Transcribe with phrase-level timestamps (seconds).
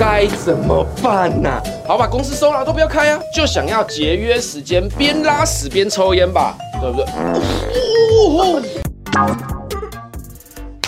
[0.00, 3.20] 该怎么办呢、好，把公司收了，都不要开啊！
[3.36, 7.04] 就想要节约时间，边拉屎边抽烟吧，对不对？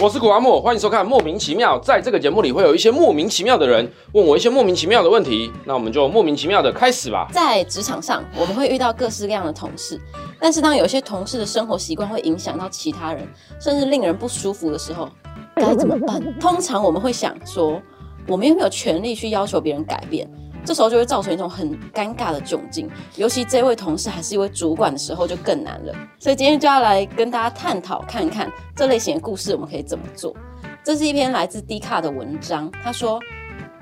[0.01, 1.79] 我是谷阿莫，欢迎收看《莫名其妙》。
[1.85, 7.29] 在这个节目里，会有一些莫名其妙的人问我一些莫名其妙的问题，那我们就莫名其妙的开始吧。
[7.31, 10.01] 在职场上，我们会遇到各式各样的同事，
[10.41, 13.29] 但是当有些同事的生活习惯会影响到其他人，
[13.61, 15.07] 甚至令人不舒服的时候，
[15.57, 16.19] 该怎么办？
[16.41, 17.79] 通常我们会想说，
[18.27, 20.29] 我们又没有权利去要求别人改变？
[20.65, 25.93] 这时候就会造成一种很尴尬的窘境，尤其这位同事还是一位主管的时候就更难了。
[26.21, 30.33] 所以今天就要来跟大家探讨看看这类型的故事我们可以怎么做。
[30.85, 33.19] 这是一篇来自 D 卡的文章，他说：“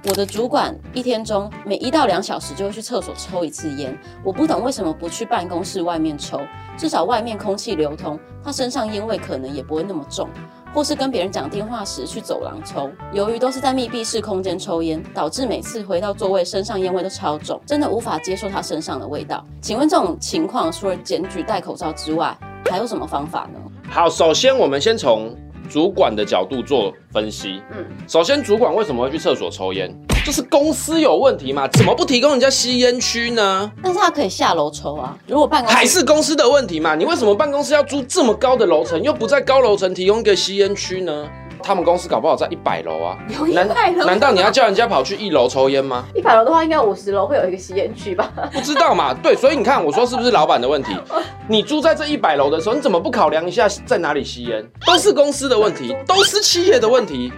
[0.09, 6.41] 我的主管一天中每一到两小时就会去厕所抽一次烟，我不懂为什么不去办公室外面抽，
[6.79, 10.27] 至少外面空气流通，他身上烟味可能也不会那么重。”
[10.73, 19.45] 或是跟别人讲电话时去走廊抽，由于都是在密闭式空间抽烟，导致每次回到座位身上烟味都超重，真的无法接受他身上的味道。
[19.61, 22.37] 请问这种情况除了检举戴口罩之外，
[22.71, 23.61] 还有什么方法呢？
[23.89, 25.35] 好，首先我们先从
[25.69, 27.61] 主管的角度做分析。
[27.73, 29.93] 嗯，首先主管为什么会去厕所抽烟？
[30.25, 31.67] 就是公司有问题嘛？
[31.69, 33.71] 怎么不提供人家吸烟区呢？
[33.83, 35.17] 但是他可以下楼抽啊。
[35.27, 36.95] 如果办公还是公司的问题嘛？
[36.95, 41.27] 你为什么办公室要租这么高的楼层，又不在高楼层提供一个吸烟区呢？
[41.63, 44.05] 他们公司搞不好在一百楼啊，有一百楼？
[44.07, 46.07] 难道你要叫人家跑去一楼抽烟吗？
[46.15, 48.33] 一百楼的话，应该五十楼会有一个吸烟区吧？
[48.53, 49.13] 不知道嘛？
[49.23, 50.97] 对，所以你看，我说是不是老板的问题？
[51.47, 54.65] 你住在这一百楼的时候，你怎么不考量一下在哪里吸烟？
[54.87, 57.31] 都是公司的问题，都是企业的问题，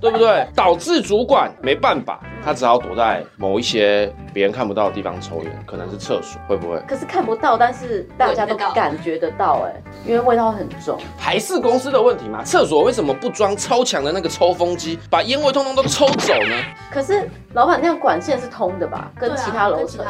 [0.00, 0.46] 对不对？
[0.54, 2.20] 导致主管没办法。
[2.44, 6.78] 他只好躲在某一些别人看不到的地方抽烟，可能是厕所，会不会？
[6.86, 10.96] 可是看不到，但是大家都感觉得到，哎，因为味道很重。
[11.18, 12.44] 还是公司的问题吗？
[12.44, 16.54] 厕所为什么不装超强的那个抽风机，把烟味通通都抽走呢？
[16.92, 19.10] 可是老板那样管线是通的吧？
[19.18, 20.06] 跟其他楼层。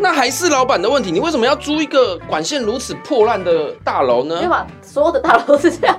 [0.00, 4.38] 那还是老板的问题，你为什么要租一个管线如此破烂的大楼呢？
[4.38, 4.66] 对吧？
[4.82, 5.96] 所有的大楼都是这样。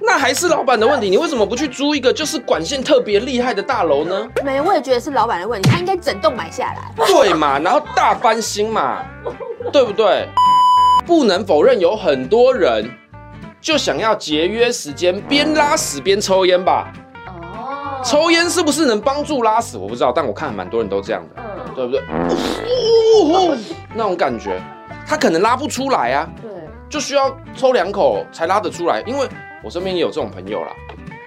[0.00, 4.26] 那还是老板的问题，你为什么不去租一个就是管线特别厉害的大楼呢？
[4.44, 7.06] 没，我也觉得是老板的问题，他应该整栋买下来。
[7.06, 9.02] 对嘛，然后大翻新嘛，
[9.70, 10.26] 对不对？
[11.06, 12.88] 不能否认，有很多人
[13.60, 16.90] 就想要节约时间，边拉屎边抽烟吧。
[17.26, 18.00] 哦。
[18.02, 19.76] 抽烟是不是能帮助拉屎？
[19.76, 22.00] 我不知道，但我看蛮多人都这样的，嗯，对不对？
[23.94, 24.60] 那种感觉，
[25.06, 26.28] 他可能拉不出来啊。
[26.40, 26.50] 对。
[26.88, 29.28] 就需要抽两口才拉得出来，因为。
[29.62, 30.68] 我身边也有这种朋友啦，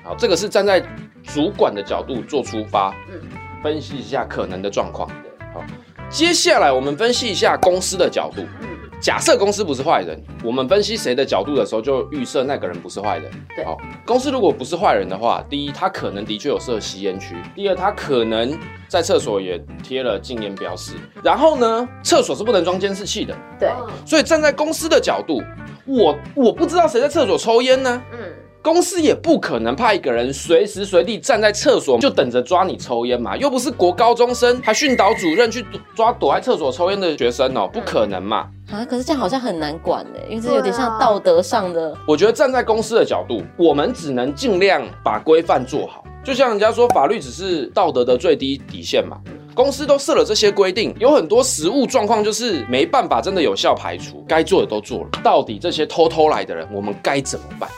[0.03, 0.79] 好，这个是站在
[1.23, 3.19] 主管的角度做出发，嗯，
[3.63, 5.09] 分析一下可能的状况，
[5.55, 5.63] 好，
[6.07, 8.66] 接下来我们分析一下公司的角度，嗯，
[8.99, 20.93] 假设公司不是坏人，我们分析谁的角度的时候，就预设那个人不是坏人，对，好，公司如果不是坏人的话，第一，他可能的确有设吸烟区，第二，他可能在厕所也贴了禁烟标识，
[21.23, 23.69] 然后呢，厕所是不能装监视器的，对，
[24.05, 25.41] 所以站在公司的角度。
[25.85, 28.03] 我我不知道谁在厕所抽烟呢？
[28.11, 28.19] 嗯，
[28.67, 38.50] 公司也不可能派一个人随时随地站在厕所就等着抓你抽烟嘛，又不是国高中生，还训导主任去抓躲在厕所抽烟的学生哦，不可能嘛。
[38.69, 41.95] 啊，可是这样好像很难管呢，因为这有点像道德上的。
[42.06, 49.17] 我觉得站在公司的角度，我们只能尽量把规范做好，就像人家说，法律只是道德的最低底线嘛。
[49.56, 57.69] 公司都设了这些规定，有很多实务状况就是没办法真的有效排除，该做的都做了，到底这些偷偷来的人，我们该怎么办？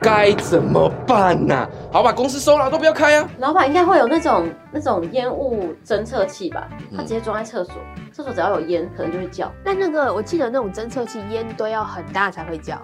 [0.00, 1.70] 该怎么办呢、啊？
[1.92, 3.28] 好，把公司收了，都不要开啊！
[3.38, 6.68] 老板应该会有那种那种烟雾侦测器吧？
[6.96, 7.74] 他直接装在厕所，
[8.10, 9.52] 厕所只要有烟，可能就会叫。
[9.62, 12.76] 但那个我记得那种侦测器烟堆要很大才会叫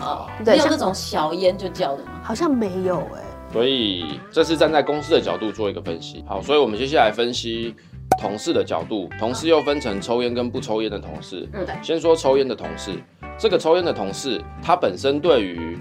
[0.00, 2.12] 啊，对，像那种小烟就叫的吗？
[2.22, 3.52] 好像没有哎、欸。
[3.52, 6.24] 所以这是站在公司的角度做一个分析。
[6.26, 7.76] 好，所以我们接下来分析
[8.18, 9.10] 同事的角度。
[9.18, 11.46] 同事又分成抽烟跟不抽烟的同事。
[11.52, 12.92] 嗯，先说抽烟的同事，
[13.36, 15.78] 这个抽烟的同事，他本身对于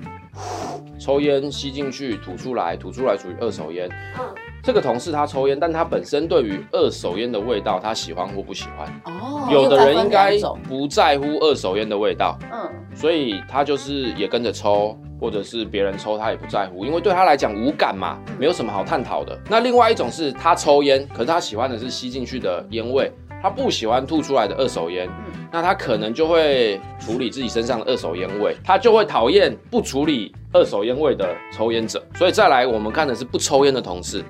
[1.00, 3.90] 抽烟吸进去吐出来，吐出来属于二手烟。
[4.20, 4.26] 嗯，
[4.64, 8.88] 这个同事他抽烟，但他本身对于二手烟的味道，他喜欢或不喜欢。
[9.06, 10.38] 哦，有的人应该
[10.68, 12.38] 不在乎二手烟的味道。
[12.52, 14.98] 嗯，所以他就是也跟着抽。
[15.22, 19.40] 或者是别人抽他也不在乎，因为对他来讲无感嘛，没有什么好探讨的。
[19.48, 23.12] 那另外一种是他抽烟，可是他喜欢的是吸进去的烟味，
[23.42, 25.10] 他不喜欢吐出来的二手烟，
[25.52, 32.04] 那他可能就会处理自己身上的二手烟味，他就会讨厌不处理二手烟味的抽烟者。
[32.16, 34.24] 所以再来，我们看的是不抽烟的同事。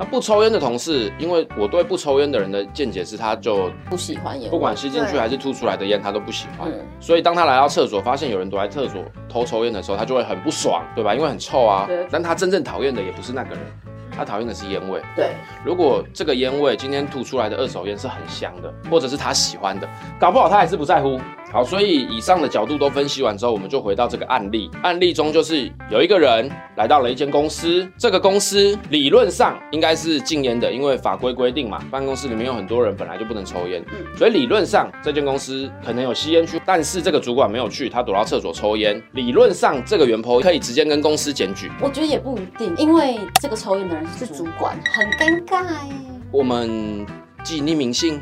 [0.00, 6.70] 那不抽烟的同事，因为我对不抽烟的人的见解是，他就不喜欢烟，不管吸进去还是吐出来的烟，他都不喜欢。
[7.00, 11.16] 所以当他来到厕所，发现有人躲在厕所偷抽烟的时候，他就会很不爽，对吧？
[11.16, 11.88] 因为很臭啊。
[12.12, 13.58] 但他真正讨厌的也不是那个人，
[14.18, 15.00] 他讨厌的是烟味。
[15.14, 19.88] 对，如果这个烟味今天吐出来的二手烟是很香的，或者是他喜欢的，
[20.18, 21.20] 搞不好他还是不在乎。
[21.50, 24.70] 好，所以以上的角度都分析完之后，我们就回到这个案例。
[24.82, 39.02] 案例中就是有一个人来到了一间公司，这个公司理论上应该是禁烟的，因为法规规定嘛，办公室里面有很多人本来就不能抽烟，嗯，所以理论上这间公司可能有吸烟区，但是这个主管没有去，他躲到厕所抽烟。
[39.12, 41.70] 理论上这个原 PO 可以直接跟公司检举。
[41.80, 45.94] 我觉得也不一定，因为这个抽烟的人是主管，很尴尬耶。
[46.30, 47.06] 我们
[47.42, 48.20] 寄匿名信。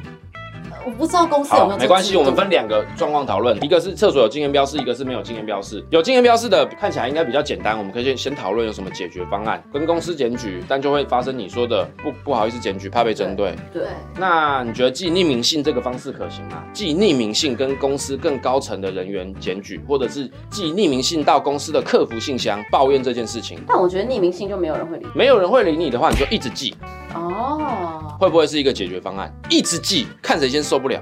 [0.86, 1.78] 我不知道公司有没有。
[1.80, 5.84] 没关系，我们分两个状况讨论，一个是厕所有禁烟标识，一个是没有禁烟标识。
[5.90, 9.60] 有禁烟标识的看起来应该比较简单，我们可以先先讨论有什么解决方案。
[9.72, 13.56] 跟公司检举，但就会发生你说的不不好意思检举，怕被针对。
[13.72, 13.82] 对。
[13.82, 16.62] 对那你觉得寄匿名信这个方式可行吗？
[16.72, 23.58] 寄匿名信跟公司更高层的人员检举，或者是寄匿名信到公司的客服信箱抱怨这件事情？
[23.66, 25.06] 但我觉得匿名信就没有人会理。
[25.14, 26.76] 没有人会理你的话，你就一直寄。
[27.20, 28.16] 哦。
[28.18, 29.32] 会不会是一个解决方案？
[29.48, 31.00] 一直寄，看谁先受不了。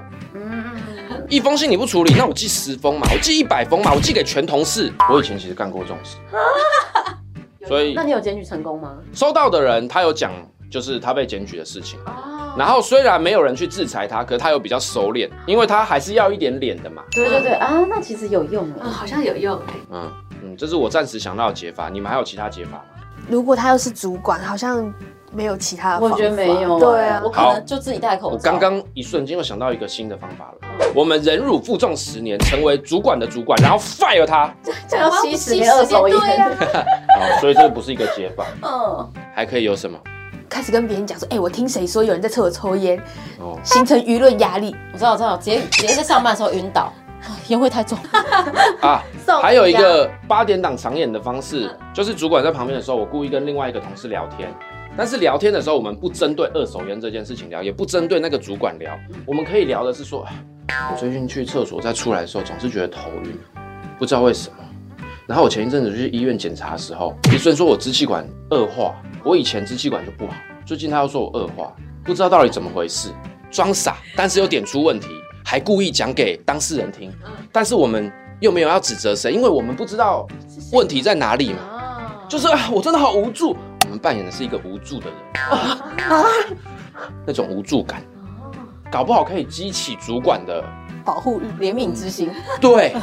[1.27, 4.93] 一封信你不处理，那我寄十封嘛，我寄一百封嘛，我寄给全同事。
[5.09, 6.17] 我以前其实干过这种事，
[7.67, 8.95] 所以那你有检举成功吗？
[9.11, 10.31] 收到的人他有讲，
[10.69, 11.99] 就是他被检举的事情。
[12.55, 17.01] 然后虽然没有人去制裁他，可是他又比较收敛，因为他还是要一点脸的嘛。
[17.11, 19.59] 对对对啊，那其实有用啊，好像有用。
[19.91, 20.11] 嗯
[20.43, 22.81] 嗯，这是我暂时想到的解法，你们还有其他解法吗？
[23.27, 24.93] 如果他又是主管，好像。
[25.35, 26.79] 没有其他的方法，我觉得没有。
[26.79, 28.35] 对啊，我可能就自己戴口罩。
[28.35, 30.85] 我刚刚一瞬间又想到一个新的方法了。
[30.93, 34.53] 我们忍辱负重十年，成为主管的主管，然后 fire 他，
[34.87, 36.17] 这样吸十年二手烟。
[37.19, 38.45] 好，所以这个不是一个解法。
[38.61, 39.99] 嗯，还可以有什么？
[40.47, 42.97] 开始跟别人讲说，哎，我听谁说有人在厕所抽烟，
[43.39, 44.73] 哦，形成舆论压力。
[44.93, 46.93] 我知道，我知道，直接直接在上班的时候晕倒，
[47.49, 47.97] 烟味太重。
[48.81, 49.03] 啊，
[49.41, 54.49] 还有一个八点档常演的方式，就是主管在旁边的时候，我故意跟另外一个同事聊天。
[54.97, 58.97] 但是聊天的时候，我们不针对二手烟这件事情聊，也不针对那个主管聊。
[59.25, 60.25] 我们可以聊的是说，
[60.91, 63.37] 我最近去厕所再出来的时候，总是觉得头晕，
[63.99, 64.55] 不知道为什么。
[65.27, 70.33] 然后我前一阵子去医院检查的时候，医生说我支气管恶化，我以前支气管就不好，
[70.65, 73.09] 最近他又说我恶化，不知道到底怎么回事。
[73.51, 75.07] 装傻，但是又点出问题，
[75.43, 77.11] 还故意讲给当事人听。
[77.51, 80.27] 但是我们又没有要指责谁，因为我们不知道
[80.71, 81.59] 问题在哪里嘛。
[82.27, 83.55] 就是啊，我真的好无助。
[83.97, 85.15] 扮演的是一个无助的人，
[86.09, 86.25] 啊，
[87.25, 88.01] 那种无助感，
[88.91, 90.63] 搞不好可以激起主管的
[91.03, 92.31] 保护欲、怜悯之心。
[92.59, 92.95] 对，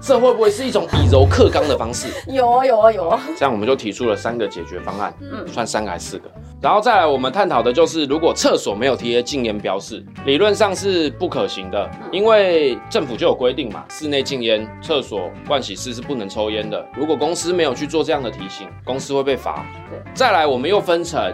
[0.00, 2.08] 这会不会是一种以柔克刚的方式？
[2.26, 3.20] 有啊，有啊，有啊。
[3.36, 6.30] 这样我们就提出了三个解决方案，嗯，算三个还是四个？
[6.60, 16.84] 然后再来，我们探讨的就是，如果厕所没有贴禁烟标示，理论上是不可行的，因为政府就有规定嘛，室内禁烟，厕所、盥洗室是不能抽烟的。
[16.96, 19.64] 如果公司没有去做这样的提醒，公司会被罚。
[19.88, 21.32] 对，再来，我们又分成。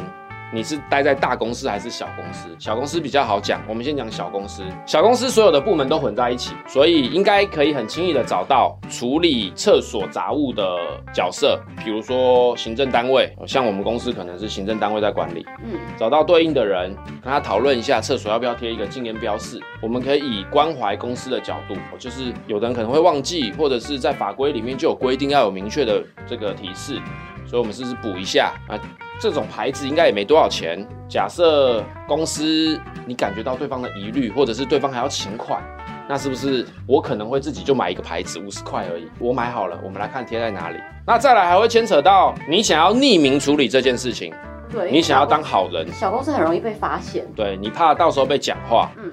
[0.53, 2.49] 你是待在大公司还是小公司？
[2.59, 4.63] 小公司比较好讲，我们先讲小公司。
[4.87, 10.65] 小公司所有的部门都混在一起，所以应该可以很轻易的找到处理厕所杂物的
[11.13, 15.45] 角色，比如说行政单位，像我们公司可能是行政单位在管理。
[15.65, 19.61] 嗯，找到对应的人，跟他讨论一下厕所要不要贴一个禁烟标示。
[19.83, 26.99] 我们可以以关怀公司的角度，就是有的人可能会忘记，或者是在法规里面就有规定要有明确的这个提示，
[27.47, 28.79] 所以我们试试补一下啊。
[29.21, 30.85] 这种牌子应该也没多少钱。
[31.09, 35.63] 假设公司你感觉到对方的疑虑，或者是对方还要请款，
[36.09, 39.09] 那是不是我可能会自己就买一个牌子，五十块而已。
[39.21, 40.79] 我买好了，我们来看贴在哪里。
[41.07, 44.35] 那再来还会牵扯到你想要匿名处理这件事情，
[44.69, 45.87] 对，你想要当好人。
[45.93, 48.91] 小公司很容易被发现，对，你怕到时候被讲话。
[48.97, 49.13] 嗯，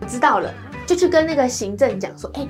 [0.00, 0.52] 我知道了，
[0.86, 2.46] 就去跟那个行政讲说，哎。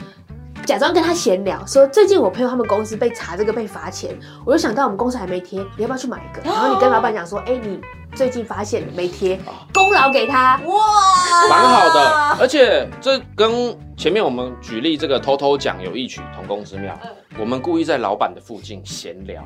[0.68, 6.42] 假装跟他闲聊，说最近我朋友他们公司被查这个被罚钱，我就想到我们公司还没贴，你要不要去买一个？
[6.44, 7.80] 然后你跟老板讲说， 哎、欸，你
[8.14, 9.40] 最近发现没贴，
[9.72, 12.36] 功劳给他，哇，蛮好的。
[12.38, 16.94] 而且这跟前面我们举例这个偷偷讲有异曲同工之妙。
[17.38, 19.42] 我们故意在老板的附近闲聊，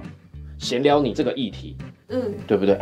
[0.59, 1.77] 闲聊你这个议题，
[2.09, 2.77] 嗯，对不对？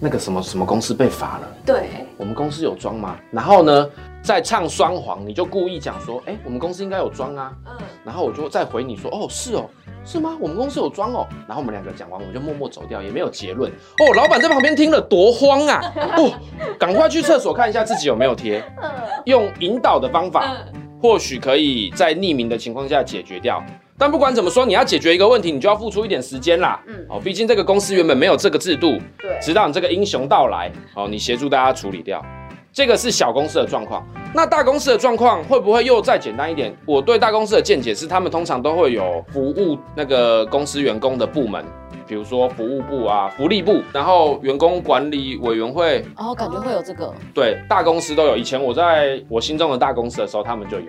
[0.00, 1.48] 那个什么什么公司被罚了？
[1.64, 3.16] 对，我们公司有装吗？
[3.30, 3.88] 然后呢？
[4.22, 7.72] 在唱双簧，你就故意讲说，哎、欸，我们公司应该有装啊，嗯，
[8.04, 9.64] 然后我就再回你说，哦，是哦，
[10.04, 10.36] 是吗？
[10.38, 13.72] 我们公司有装哦，然后我们两个讲完，我们就默默走掉，也没有结论。
[13.72, 15.80] 哦，老板在旁边听了多慌啊，
[16.18, 16.30] 哦，
[16.78, 18.90] 赶快去厕所看一下自己有没有贴，嗯，
[19.24, 20.54] 用引导的方法，
[21.00, 23.64] 或许可以在匿名的情况下解决掉。
[24.00, 32.24] 但不管怎么说，你要解决一个问题，你就要付出一点时间啦，嗯，哦，毕竟这个公司原本没有这个制度，对，直到你这个英雄到来，哦，你协助大家处理掉。
[32.72, 34.02] 这个是小公司的状况，
[34.34, 36.74] 那大公司的状况会不会又再简单一点？
[36.86, 41.62] 我对大公司的见解是，他们通常都会有服务那个公司员工的部门，
[42.06, 48.36] 比如说服务部啊、福利部，然后员工管理委员会，哦，感觉会有这个，对，大公司都有。
[48.36, 50.86] 以前我在我心中的大公司的时候，他们就有。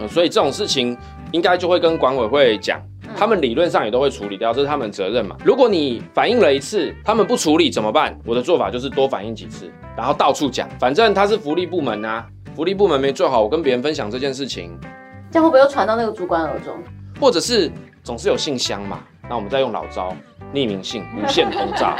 [0.00, 0.96] 嗯，所以这种事情
[1.32, 2.80] 应该就会跟管委会讲，
[3.16, 5.36] 他们理论上也都会处理掉，这是他们责任嘛。
[5.44, 8.18] 如果你反映了一次，他们不处理怎么办？
[8.24, 14.76] 我的做法就是多反映几次，然后到处讲，反正他是福利部门啊，福利部门没做好，我跟别人分享这件事情，
[15.30, 16.74] 这样会不会又传到那个主管耳中？
[17.20, 17.70] 或者是
[18.02, 19.00] 总是有信箱嘛？
[19.28, 20.14] 那我们再用老招，
[20.52, 21.96] 匿名信，无限轰炸，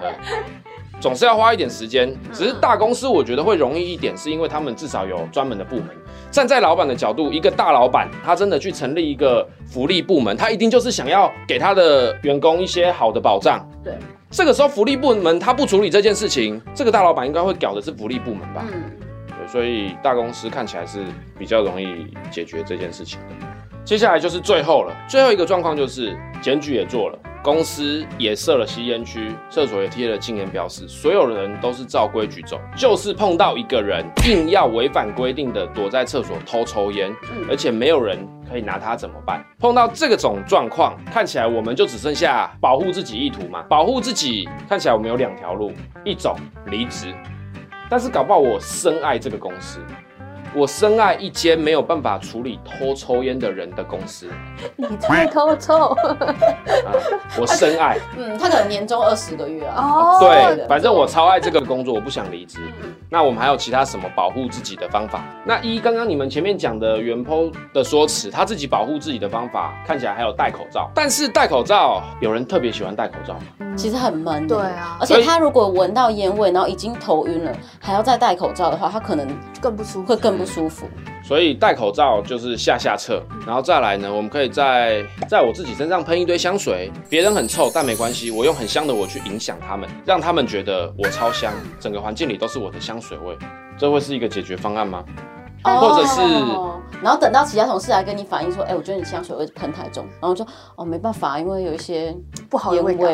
[1.02, 2.14] 总是要花一点时间。
[2.32, 5.88] 只是大公司我觉得会容易一点，是因为他们至少有专门的部门。
[6.30, 13.68] 站在老板的角度，一个大老板他真的去成立一个福利部门，他一定就是想要给他的员工一些好的保障。
[13.82, 13.92] 对，
[14.30, 18.64] 这个时候福利部门他不处理这件事情，这个大老板应该会搞的是福利部门吧？
[18.72, 18.82] 嗯，
[19.26, 21.00] 对，所以大公司看起来是
[21.36, 23.46] 比较容易解决这件事情的。
[23.84, 37.12] 接下来就是最后了，最后一个状况就是检举也做了，公司也设了吸烟区，厕所也贴了禁烟标识，所有人都是照规矩走，就是碰到一个人硬要违反规定的躲在厕所偷抽烟，
[37.50, 38.16] 而且没有人
[38.48, 39.44] 可以拿他怎么办？
[39.58, 45.72] 碰到这个种状况，看起来我们就只剩下保护自己意图嘛，保护自己看起来我们有两条路，
[46.04, 47.12] 一种离职，
[47.90, 49.80] 但是搞不好我深爱这个公司。
[50.54, 54.28] 我深爱一间没有办法处理偷抽烟的人的公司。
[54.76, 55.96] 你才偷抽、啊？
[57.40, 57.98] 我深爱。
[58.18, 59.74] 嗯，他可能年终二十个月啊。
[59.76, 62.58] 哦，对，反正我超爱这个工作，我不想离职。
[63.08, 65.24] 那我们还有其他什么保护自己的方法？
[65.44, 73.71] 那一刚刚你们前面讲的原 po 的说辞，他自己保护自己的方法看起来还有戴口罩，但是戴口罩有人特别喜欢戴口罩吗？
[73.74, 74.46] 其实很闷。
[74.46, 79.26] 对啊，而且他如果闻到烟味，然后已经头晕了，还要再戴口罩的话，他可能
[79.62, 80.42] 更不舒服，会更不。
[80.42, 80.88] 不舒服，
[81.22, 93.38] 所以戴口罩就是下下策，然后再来呢，我们可以在在我自己身上喷一堆香水，别人很臭，但没关系，我用很香的我去影响他们，让他们觉得我超香，整个环境里都是我的香水味，
[93.78, 95.04] 这会是一个解决方案吗？
[95.64, 96.20] 哦、或者是，
[97.02, 102.16] 然后等到其他同事来跟你反映说，哎、欸，我觉得你香水味喷太重，然后说，哦，没办法，因为有一些
[102.50, 103.06] 不好的味道。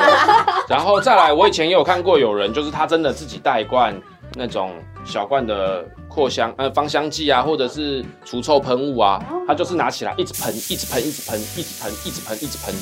[0.68, 3.94] 然后再来，我以前也有看过有人，就是他真的自己带一罐
[4.34, 4.72] 那种
[5.04, 5.84] 小罐的。
[6.10, 12.74] 扩香呃芳香剂啊，或者是除臭喷雾啊，他就是拿起来一直喷，一直喷，一直喷，一直喷，一直喷，一直喷。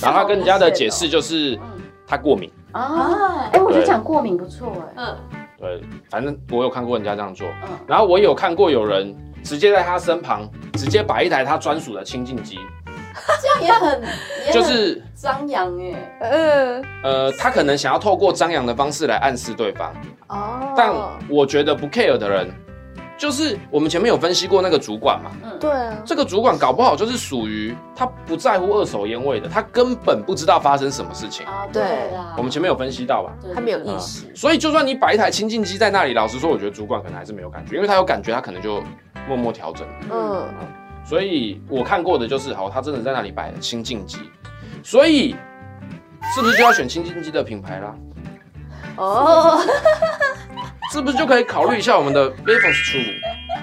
[0.00, 1.60] 然后他跟人家的解释就是
[2.06, 3.50] 他过敏啊。
[3.52, 4.94] 哎，我觉得讲过敏不错哎。
[4.96, 5.16] 嗯，
[5.60, 7.46] 对，反正我有看过人家这样做。
[7.62, 9.14] 嗯，然后我有看过有人
[9.44, 12.58] 直接在他身旁直接摆一台他专属的清净机。
[13.42, 14.02] 这样也很
[14.52, 15.96] 就是张扬耶。
[16.20, 19.92] 嗯呃，他可能想要透过张扬的方式来暗示对方。
[20.28, 20.94] 哦，但
[21.28, 22.48] 我觉得不 care 的人。
[23.20, 31.44] 就是我们前面有分析过那个主管嘛，嗯，对啊，这个主管搞不好就是属于他不在乎二手烟味的，他根本不知道发生什么事情。
[31.44, 38.82] 啊，对啊，我们前面有分析到吧，他没有意识，所以就算你摆一台清净机在那里，老实说，我觉得主管可能还是没有感觉，因为他有感觉，他可能就
[39.28, 40.48] 默默调整，嗯，
[41.04, 44.18] 所以我看过的就是，好，他真的在那里摆了清净机，
[44.82, 45.36] 所以
[46.34, 47.94] 是不是就要选清净机的品牌啦？
[48.96, 49.60] 哦。
[50.90, 53.14] 是不是就可以考虑一下我们的 Befos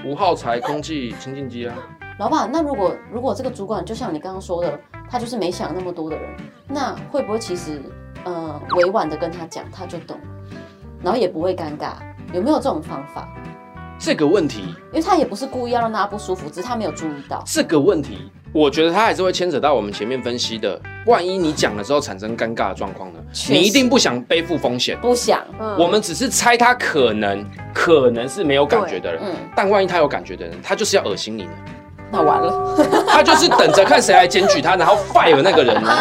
[0.06, 1.76] 无耗材空气清净机啊？
[2.20, 4.80] 老板，那如果如果这个主管就像你刚刚说的，
[5.10, 6.30] 他就是没想那么多的人，
[6.70, 7.82] 那会不会其实
[8.24, 10.18] 呃委婉的跟他讲，他就懂，
[11.04, 11.96] 然后也不会尴尬？
[12.32, 13.28] 有没有这种方法？
[14.00, 18.32] 这个问题，因为他也不是故意要让大家不舒服，只是他没有注意到这个问题。
[18.58, 23.20] 我觉得他还是会牵扯到我们前面分析的，万一你讲了之后产生尴尬的状况呢？
[23.50, 25.46] 你一定不想背负风险，不想。
[25.60, 31.52] 嗯、我们只是猜他可能可能是没有感觉的人，嗯、但万一他有感觉的人，他就是要恶心你呢？
[32.10, 35.92] 那完了，他就是等着看谁来检举他，然后 fire 那个人呢？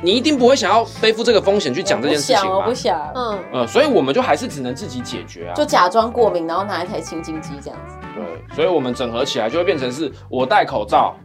[0.00, 2.58] 你一定不会想要背负这个风险去讲这件事情吧？
[2.58, 7.96] 我不想，嗯呃，所以我们就还是只能自己解决啊，就假装过敏，然后拿一台清净机这样子。
[8.14, 11.16] 对，所以我们整合起来就会变成是我戴口罩。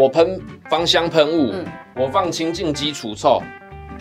[0.00, 0.40] 我喷
[0.70, 3.42] 芳香喷雾，嗯、我放清净机除臭，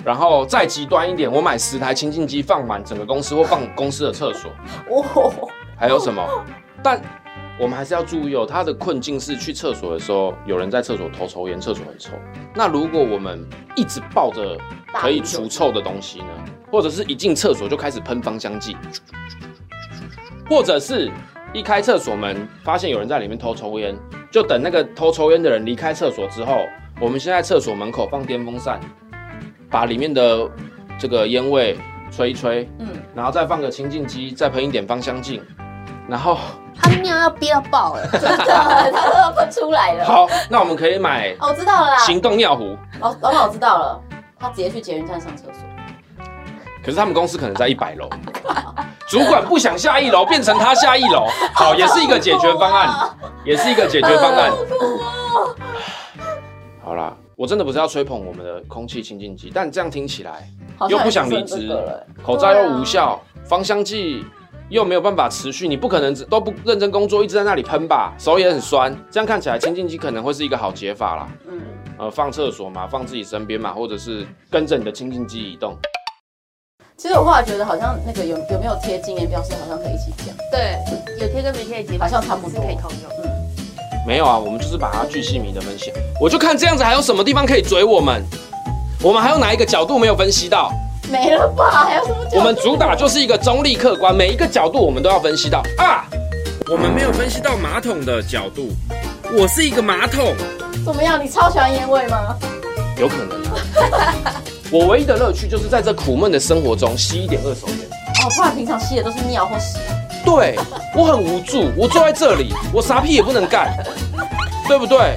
[0.05, 4.49] 然后再极端一点，我买十台清净机放满整个公司或放 公司的厕所。
[4.89, 6.25] 哦，还有什么？
[6.81, 7.01] 但
[7.59, 12.11] 我们还是要注意哦，他的困境是去厕所的时候，有人在厕所偷抽烟，厕所很臭。
[12.55, 14.57] 那如果我们一直抱着
[14.93, 16.27] 可以除臭的东西呢？
[16.71, 18.77] 或者是一进厕所就开始喷芳香剂，
[20.49, 21.11] 或者是？
[21.53, 23.97] 一开厕所门，发现有人在里面偷抽烟，
[24.31, 26.59] 就等那个偷抽烟的人离开厕所之后，
[26.99, 28.79] 我们先在厕所门口放电风扇，
[29.69, 30.47] 把里面的
[30.99, 31.77] 这个烟味
[32.11, 35.41] 吹一吹，嗯，然后再放个清净机，再喷一点芳香剂，
[36.07, 36.37] 然后
[36.79, 40.05] 他尿要憋到爆了，真的，他都要喷出来了。
[40.05, 42.77] 好，那我们可以买， 哦，我知道了啦，行动尿壶。
[43.01, 44.01] 哦，老板，我知道了，
[44.37, 45.53] 他直接去捷运站上厕所。
[46.81, 48.07] 可是他们公司可能在一百楼，
[49.09, 53.09] 主管不想下一楼，变成他下一楼，好，也是一个解决方案，
[53.43, 54.51] 也是一个解决方案。
[56.83, 60.47] 好啦，我真的不是要吹捧我们的空气清净机，但这样听起来
[60.87, 61.75] 又不想离职，
[62.23, 64.23] 口罩又无效，芳香剂
[64.69, 68.95] 又没有办法持续，你不可能都不认真工作，一直在那里喷吧，手也很酸。
[69.09, 71.27] 这样看起来清净机可能会是一个好解法啦。
[71.49, 71.59] 嗯，
[71.97, 75.75] 呃，放厕所嘛，放自己身边嘛，或者是跟着你的清净机移动。
[77.01, 80.35] 其实我后来觉得，好像那个有有没有贴经验标识，好像可以一起讲。
[80.51, 80.77] 对，
[81.21, 83.09] 有贴跟没贴的，好像差不多可以通用。
[83.23, 83.31] 嗯，
[84.05, 85.93] 没有啊，我们就是把它巨细靡的分析。
[86.19, 88.21] 我就看这样子，还有什么地方可以嘴我们？
[89.01, 90.73] 我们还有哪一个角度没有分析到？
[91.09, 91.85] 没了吧？
[91.85, 92.37] 还有什么角度？
[92.37, 96.03] 我们主打就是一个中立客观，每一个角度我们都要分析到啊。
[96.69, 98.67] 我们没有分析到马桶的角度。
[99.37, 100.35] 我是一个马桶。
[100.85, 101.23] 怎么样？
[101.23, 102.35] 你超喜欢烟味吗？
[102.97, 103.39] 有可能。
[104.71, 107.77] 我唯一的乐趣就是在这苦闷的生活中吸一点二手烟。
[108.23, 109.77] 哦，不然平常吸的都是尿或屎。
[110.23, 110.59] 对，
[110.95, 113.73] 我很无助，我坐在这里，我啥屁也不能干，
[114.67, 115.15] 对不对？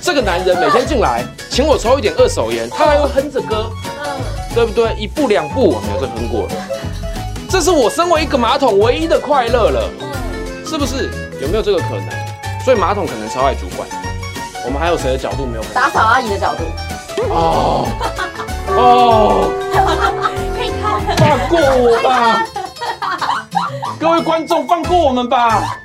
[0.00, 3.70] 这个男人每天进来请我抽一点二手烟，他还会哼着歌，
[4.54, 4.94] 对不对？
[4.94, 6.50] 一步两步，我没有再哼过了。
[7.50, 9.90] 这是我身为一个马桶唯一的快乐了，
[10.64, 11.10] 是不是？
[11.42, 12.08] 有没有这个可能？
[12.64, 13.86] 所以马桶可能超爱主管。
[14.64, 15.64] 我们还有谁的角度没有？
[15.74, 16.62] 打扫阿姨的角度。
[17.28, 17.86] 哦。
[18.76, 19.50] 哦，
[20.56, 22.44] 可以看，放过我吧，
[23.98, 25.78] 各位观众，放过我们吧。